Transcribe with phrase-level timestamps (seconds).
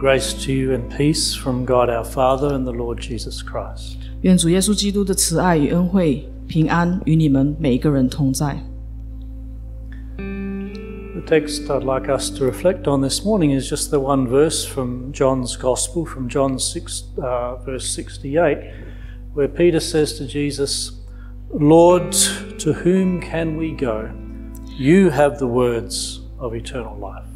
[0.00, 3.96] Grace to you and peace from God our Father and the Lord Jesus Christ.
[4.22, 8.62] 愿主耶稣基督的慈爱与恩惠、平安与你们每一个人同在。
[10.18, 14.66] The text I'd like us to reflect on this morning is just the one verse
[14.66, 18.58] from John's Gospel, from John 6, uh, verse 68,
[19.32, 20.92] where Peter says to Jesus,
[21.50, 22.12] Lord,
[22.58, 24.10] to whom can we go?
[24.76, 27.29] You have the words of eternal life.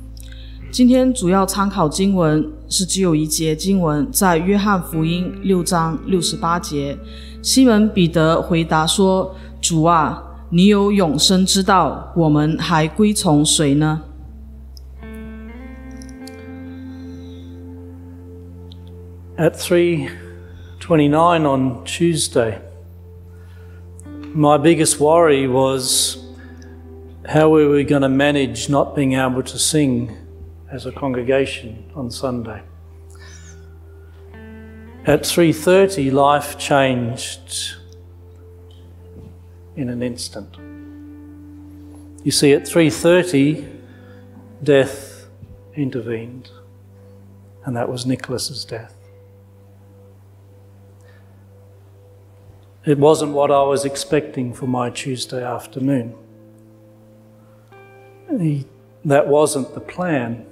[0.74, 6.96] 今天主要参考经文是只有一节经文，在约翰福音六章六十八节。
[7.42, 14.02] 西门彼得回答说：“主啊，你有永生之道，我们还归从谁呢？”
[19.36, 22.58] At 3:29 on Tuesday,
[24.36, 26.18] my biggest worry was
[27.24, 30.10] how we were going to manage not being able to sing
[30.71, 32.61] as a congregation on Sunday.
[35.05, 37.75] At 3:30 life changed
[39.75, 40.57] in an instant.
[42.23, 43.65] You see at 3:30
[44.63, 45.27] death
[45.75, 46.49] intervened
[47.65, 48.95] and that was Nicholas's death.
[52.85, 56.15] It wasn't what I was expecting for my Tuesday afternoon.
[58.29, 58.65] He,
[59.03, 60.45] that wasn't the plan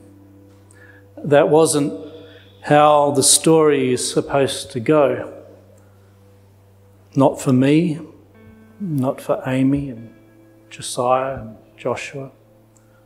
[1.24, 1.92] That wasn't
[2.62, 5.32] how the story is supposed to go.
[7.14, 7.98] Not for me,
[8.78, 10.10] not for Amy and
[10.70, 12.30] Josiah and Joshua,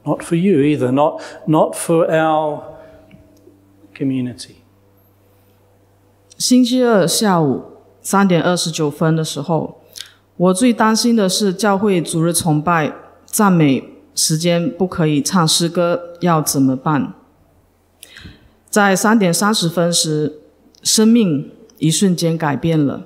[0.04, 2.62] not for you either, not, not for our
[3.94, 4.56] community.
[6.36, 7.62] 星期二下午
[8.02, 9.80] 三点二十九分的时候，
[10.36, 12.92] 我最担心的是教会主日崇拜
[13.24, 17.14] 赞美时间不可以唱诗歌，要怎么办？
[18.69, 20.39] 在三点三十分时，
[20.83, 23.05] 生命一瞬间改变了，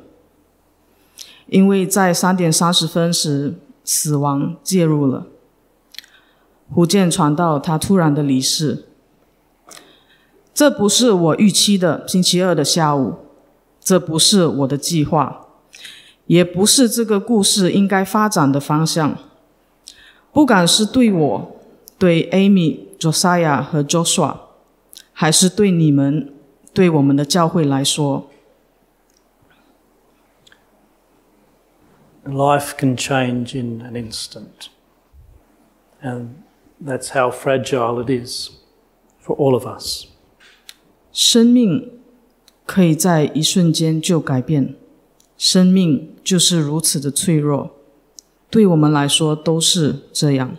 [1.48, 5.28] 因为在三点三十分时，死亡介入了。
[6.74, 8.86] 胡建传道他突然的离世，
[10.54, 13.16] 这不是我预期的星期二的下午。
[13.84, 15.48] 这不是我的计划，
[16.28, 19.18] 也不是这个故事应该发展的方向。
[20.32, 21.56] 不管是对我、
[21.98, 24.36] 对 Amy、Josiah 和 Joshua，
[25.22, 26.34] 还是对你们、
[26.74, 28.28] 对我们的教会来说
[32.26, 34.70] ，Life can change in an instant.
[36.02, 36.30] And
[36.84, 38.50] that's how fragile it is
[39.24, 40.08] for all of us.
[41.14, 42.00] 生命
[42.66, 44.74] 可以在一瞬间就改变。
[45.38, 47.70] 生命就是如此的脆弱，
[48.50, 50.58] 对我们来说都是这样。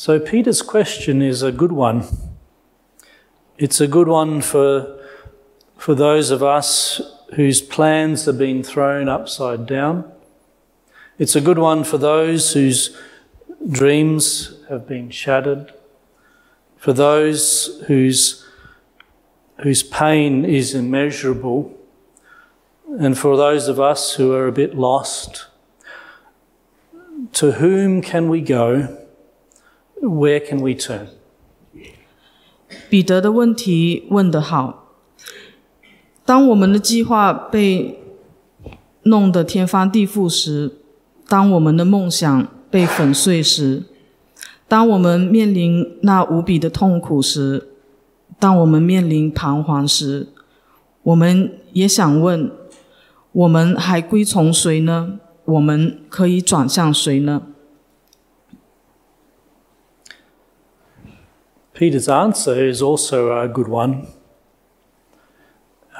[0.00, 2.04] So Peter's question is a good one.
[3.56, 4.96] It's a good one for,
[5.76, 7.00] for those of us
[7.34, 10.08] whose plans have been thrown upside down.
[11.18, 12.96] It's a good one for those whose
[13.68, 15.74] dreams have been shattered.
[16.76, 18.46] For those whose,
[19.62, 21.76] whose pain is immeasurable.
[23.00, 25.46] And for those of us who are a bit lost.
[27.32, 29.06] To whom can we go?
[30.02, 31.08] Where can we turn?
[32.88, 34.94] 彼得的问题问得好。
[36.24, 37.98] 当我们的计划被
[39.02, 40.72] 弄得天翻地覆时，
[41.26, 43.84] 当我们的梦想被粉碎时，
[44.66, 47.68] 当我们面临那无比的痛苦时，
[48.38, 50.28] 当我们面临彷徨时，
[51.02, 52.50] 我们也想问：
[53.32, 55.18] 我们还归从谁呢？
[55.46, 57.42] 我们可以转向谁呢？
[61.78, 64.08] Peter's answer is also a good one.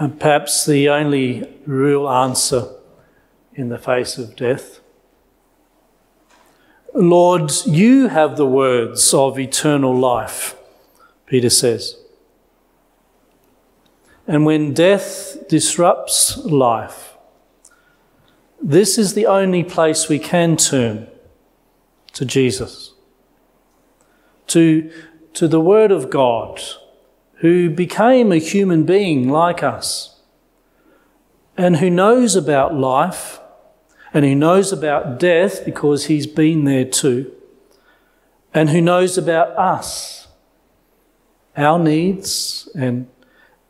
[0.01, 2.67] And perhaps the only real answer
[3.55, 4.81] in the face of death.
[6.97, 10.57] Lord, you have the words of eternal life,
[11.27, 11.97] Peter says.
[14.27, 17.15] And when death disrupts life,
[18.61, 21.07] this is the only place we can turn
[22.15, 22.95] to Jesus,
[24.49, 24.91] to,
[25.35, 26.61] to the Word of God,
[27.37, 30.21] who became a human being like us,
[31.57, 33.41] and who knows about life,
[34.13, 37.33] and who knows about death because he's been there too,
[38.55, 40.29] and who knows about us,
[41.57, 43.09] our needs, and,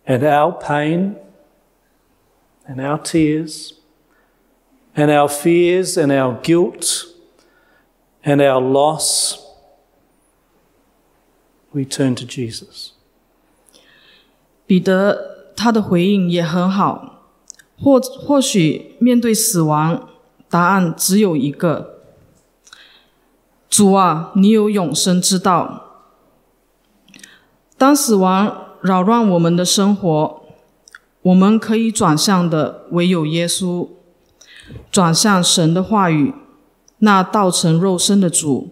[0.07, 1.17] and our pain,
[2.67, 3.75] and our tears,
[4.95, 7.05] and our fears, and our guilt,
[8.25, 9.48] and our loss.
[11.73, 12.91] We turn to Jesus.
[14.67, 17.23] 彼得他的回应也很好，
[17.81, 20.09] 或或许面对死亡，
[20.49, 22.01] 答案只有一个：
[23.69, 25.85] 主啊，你有永生之道。
[27.77, 30.43] 当死亡扰乱我们的生活，
[31.23, 33.89] 我们可以转向的唯有耶稣，
[34.91, 36.35] 转向神的话语，
[36.99, 38.71] 那道成肉身的主，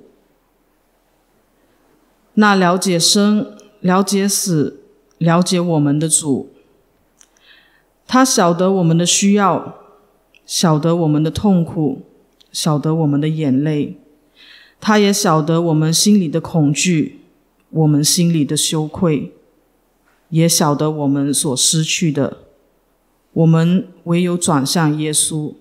[2.37, 4.81] 那了解生、了解死、
[5.19, 6.50] 了解我们的主。
[8.06, 9.75] 他晓得我们的需要，
[10.47, 12.03] 晓得我们的痛苦，
[12.53, 13.97] 晓得我们的眼泪，
[14.81, 17.21] 他也晓得我们心里的恐惧，
[17.71, 19.33] 我们心里的羞愧，
[20.29, 22.38] 也晓得我们所失去的。
[23.33, 25.55] 我们唯有转向耶稣。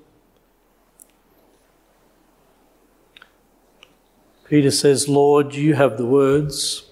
[4.55, 6.85] Peter says, Lord, you have the words.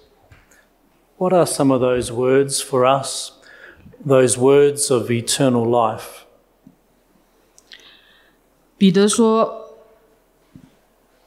[1.17, 3.33] What are some of those words for us?
[4.05, 6.25] Those words of eternal life.
[8.77, 9.75] 彼得说：“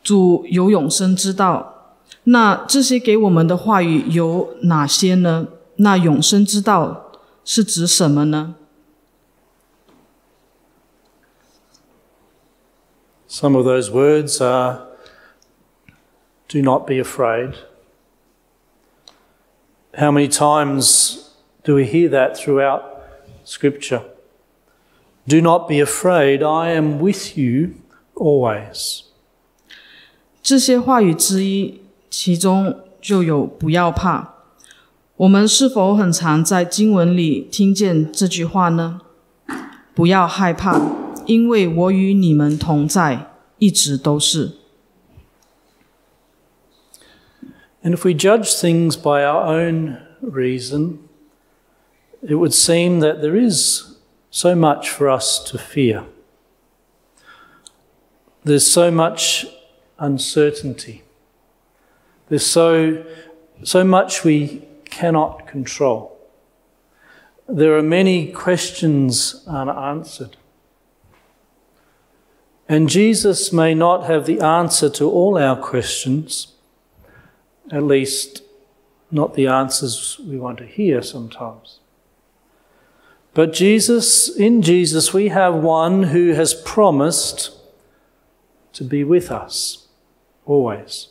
[0.02, 1.96] 主有永生之道。
[2.24, 5.48] 那这些给我们的话语有哪些呢？
[5.76, 7.12] 那永生之道
[7.44, 8.54] 是指什么呢？
[13.28, 14.85] Some of those words are
[16.48, 17.54] do not be afraid.
[19.94, 21.30] How many times
[21.64, 22.82] do we hear that throughout
[23.44, 24.02] Scripture?
[25.26, 27.74] Do not be afraid, I am with you
[28.14, 29.02] always.
[30.42, 31.80] 这些话语之一，
[32.10, 34.34] 其中就有‘不要怕’。
[35.16, 39.02] 我们是否很常在经文里听见这句话呢？
[39.94, 40.80] 不要害怕，
[41.26, 44.55] 因为我与你们同在，一直都是。
[47.87, 51.07] And if we judge things by our own reason,
[52.21, 53.95] it would seem that there is
[54.29, 56.03] so much for us to fear.
[58.43, 59.45] There's so much
[59.99, 61.03] uncertainty.
[62.27, 63.05] There's so,
[63.63, 66.19] so much we cannot control.
[67.47, 70.35] There are many questions unanswered.
[72.67, 76.55] And Jesus may not have the answer to all our questions
[77.71, 78.43] at least
[79.11, 81.79] not the answers we want to hear sometimes.
[83.33, 87.51] But Jesus, in Jesus, we have one who has promised
[88.73, 89.87] to be with us
[90.45, 91.09] always,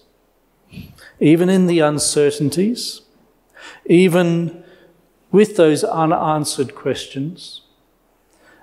[1.21, 3.03] even in the uncertainties,
[3.85, 4.65] even
[5.31, 7.63] with those unanswered questions.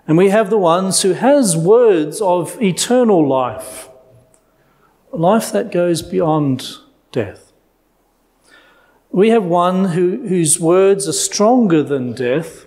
[0.07, 3.89] And we have the ones who has words of eternal life,
[5.11, 6.77] life that goes beyond
[7.11, 7.42] death.
[9.12, 12.66] We have one who, whose words are stronger than death,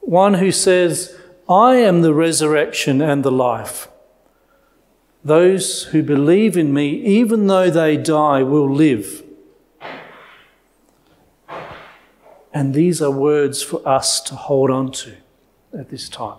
[0.00, 1.16] one who says,
[1.48, 3.88] I am the resurrection and the life.
[5.24, 9.24] Those who believe in me, even though they die, will live.
[12.52, 15.10] And these are words for us to hold on to
[15.72, 16.38] at this time.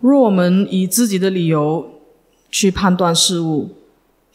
[0.00, 2.00] 若我们以自己的理由
[2.50, 3.70] 去判断事物，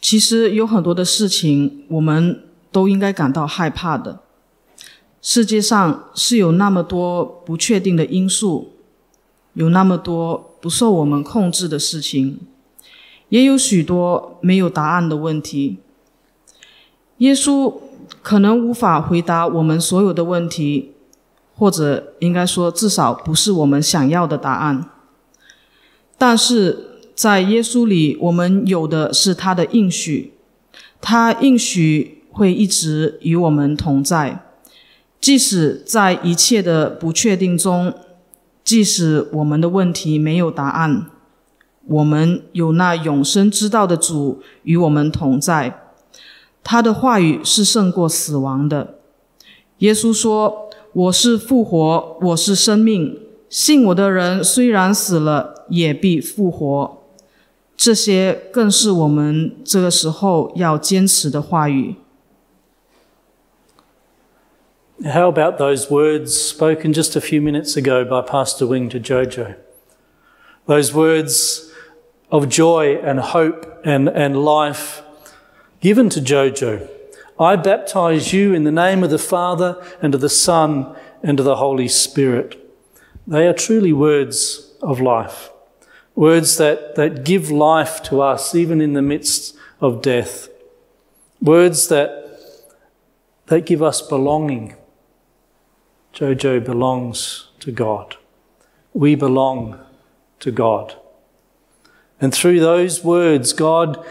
[0.00, 2.42] 其实有很多的事情我们
[2.75, 4.19] 都应该感到害怕的。
[5.21, 8.73] 世界上是有那么多不确定的因素，
[9.53, 12.41] 有那么多不受我们控制的事情，
[13.29, 15.77] 也有许多没有答案的问题。
[17.19, 17.75] 耶稣
[18.21, 20.91] 可能无法回答我们所有的问题，
[21.55, 24.89] 或者应该说，至少不是我们想要的答案。
[26.17, 30.33] 但是在耶稣里，我们有的是他的应许，
[30.99, 34.43] 他应许会一直与我们同在，
[35.21, 37.93] 即使在一切的不确定中，
[38.61, 41.05] 即使我们的问题没有答案，
[41.87, 45.79] 我们有那永生之道的主与我们同在。
[46.61, 48.95] 他的话语是胜过死亡的。
[49.77, 53.17] 耶稣说：“我是复活，我是生命。
[53.47, 56.97] 信我的人虽然死了，也必复活。”
[57.77, 61.95] 这些更是我们这个时候要坚持的话语。
[65.03, 69.57] How about those words spoken just a few minutes ago by Pastor Wing to Jojo?
[70.67, 71.69] Those words
[72.31, 75.03] of joy and hope and, and life
[75.81, 76.89] given to Jojo.
[77.37, 81.45] I baptize you in the name of the Father and of the Son and of
[81.45, 82.57] the Holy Spirit.
[83.27, 85.49] They are truly words of life,
[86.15, 90.47] words that, that give life to us even in the midst of death,
[91.41, 92.23] words that
[93.47, 94.75] that give us belonging.
[96.15, 98.15] Jojo belongs to God.
[98.93, 99.77] We belong
[100.39, 100.95] to God.
[102.21, 104.03] And through those words, God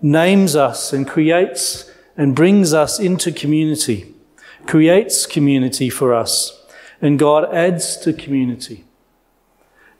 [0.00, 4.14] names us and creates and brings us into community,
[4.66, 6.64] creates community for us,
[7.02, 8.84] and God adds to community.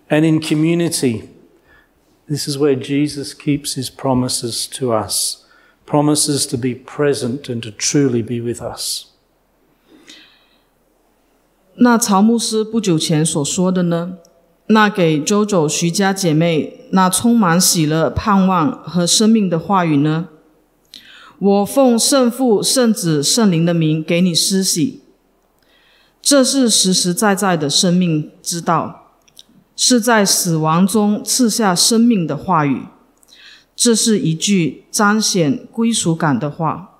[0.09, 1.29] And in community,
[2.27, 5.47] this is where Jesus keeps his promises to us,
[5.85, 9.10] promises to be present and to truly be with us.
[11.83, 14.13] 那曹牧师不久前所说的呢？
[14.67, 20.29] 那给周周徐家姐妹那充满喜乐、盼望和生命的话语呢？
[21.39, 25.01] 我奉圣父、圣子、圣灵的名给你施洗，
[26.21, 29.15] 这是实实在在的生命之道，
[29.75, 32.83] 是在死亡中赐下生命的话语。
[33.75, 36.99] 这是一句彰显归属感的话。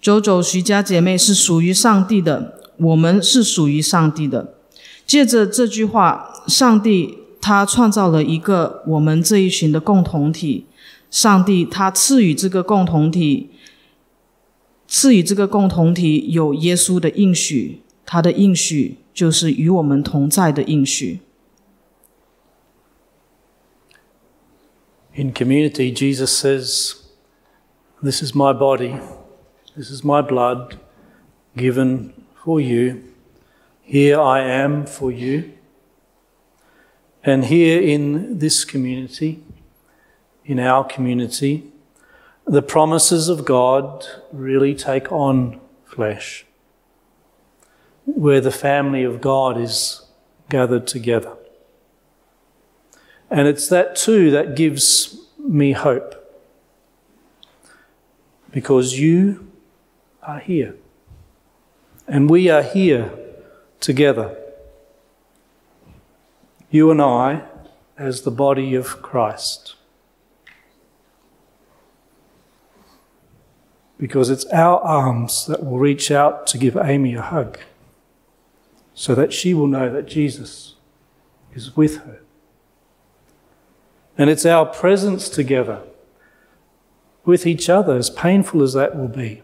[0.00, 4.54] 周周徐家姐妹是属于上帝的，我们是属于上帝的。
[5.06, 10.66] 借着这句话，上帝他创造了一个我们这一群的共同体。
[11.10, 13.48] 上帝他赐予这个共同体，
[14.86, 21.20] 赐予这个共同体有耶稣的应许，他的应许就是与我们同在的应许。
[25.14, 26.94] In community, Jesus says,
[28.02, 29.00] This is my body,
[29.74, 30.76] this is my blood
[31.56, 32.10] given
[32.48, 33.04] for you.
[33.82, 35.52] Here I am for you.
[37.22, 39.42] And here in this community,
[40.46, 41.70] in our community,
[42.46, 46.46] the promises of God really take on flesh,
[48.06, 50.06] where the family of God is
[50.48, 51.36] gathered together.
[53.28, 56.14] And it's that too that gives me hope,
[58.50, 59.52] because you
[60.22, 60.74] are here,
[62.08, 63.12] and we are here
[63.80, 64.36] together.
[66.70, 67.42] You and I,
[67.96, 69.74] as the body of Christ.
[73.98, 77.58] Because it's our arms that will reach out to give Amy a hug
[78.94, 80.76] so that she will know that Jesus
[81.54, 82.20] is with her.
[84.16, 85.82] And it's our presence together
[87.24, 89.42] with each other, as painful as that will be,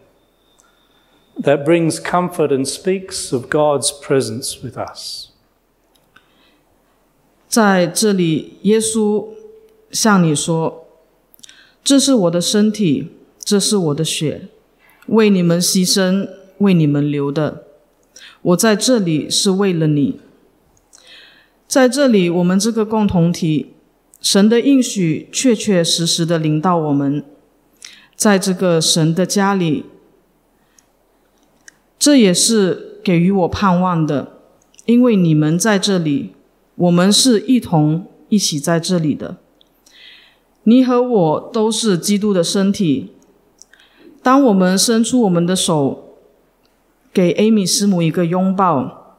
[1.45, 5.29] that brings comfort and speaks of God's presence with us.
[7.47, 9.27] 在这里，耶稣
[9.91, 10.87] 向你说
[11.83, 14.49] ：“这是我的身体，这是我的血，
[15.07, 17.63] 为你们牺牲，为你们流的。
[18.41, 20.19] 我在这里是为了你。
[21.67, 23.73] 在这里，我们这个共同体，
[24.19, 27.23] 神的应许确确实实的临到我们，
[28.15, 29.85] 在这个神的家里。”
[32.05, 34.33] 这也是给予我盼望的，
[34.85, 36.35] 因为你们在这里，
[36.75, 39.37] 我们是一同一起在这里的。
[40.65, 43.13] 你和我都是基督的身体。
[44.21, 46.19] 当我们伸出我们的手，
[47.11, 49.17] 给艾米师母一个拥抱，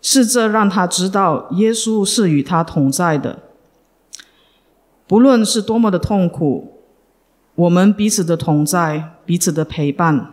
[0.00, 3.40] 是这让他知道耶稣是与他同在的。
[5.06, 6.80] 不论是多么的痛苦，
[7.56, 10.32] 我们彼此的同在，彼此的陪伴。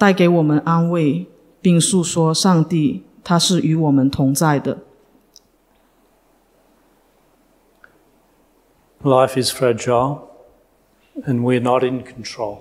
[0.00, 1.26] 带给我们安慰，
[1.60, 4.78] 并诉说上帝他是与我们同在的。
[9.02, 10.28] Life is fragile,
[11.24, 12.60] and we're not in control,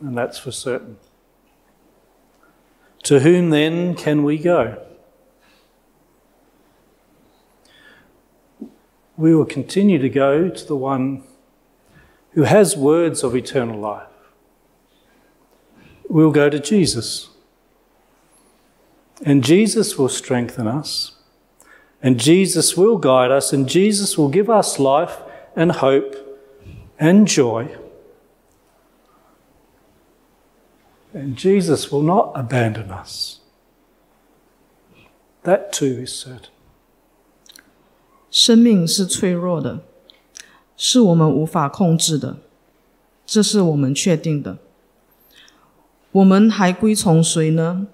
[0.00, 0.96] and that's for certain.
[3.04, 4.76] To whom then can we go?
[9.16, 11.22] We will continue to go to the one
[12.34, 14.06] who has words of eternal life
[16.12, 17.28] we'll go to Jesus.
[19.24, 21.12] And Jesus will strengthen us.
[22.00, 23.52] And Jesus will guide us.
[23.52, 25.18] And Jesus will give us life
[25.56, 26.14] and hope
[26.98, 27.76] and joy.
[31.12, 33.40] And Jesus will not abandon us.
[35.42, 36.52] That too is certain.
[38.30, 39.80] 生命是脆弱的，
[40.76, 42.36] 是我们无法控制的，
[43.24, 44.58] 这是我们确定的。
[46.13, 47.87] 我们还归从谁呢？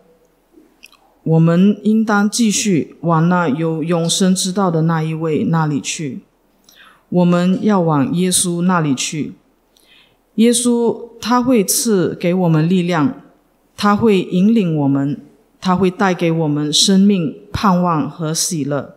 [1.24, 6.22] 我们应当继续往那有永生之道的那一位那里去。
[7.10, 9.34] 我们要往耶稣那里去。
[10.36, 13.22] 耶稣他会赐给我们力量，
[13.78, 15.22] 他会引领我们，
[15.62, 18.96] 他会带给我们生命、盼望和喜乐。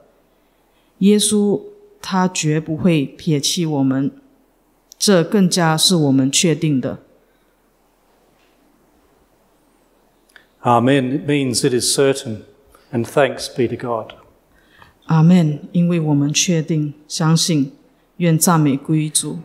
[0.99, 1.61] 耶稣
[2.01, 4.11] 他绝不会撇弃我们，
[4.99, 6.99] 这更加是我们确定的。
[10.62, 11.14] Amen.
[11.14, 12.44] It means it is certain,
[12.92, 14.14] and thanks be to God.
[15.06, 15.60] 阿门。
[15.72, 17.72] 因为我们确定、相信，
[18.18, 19.40] 愿赞美归于主。